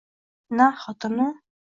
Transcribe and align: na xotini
na 0.57 0.67
xotini 0.81 1.25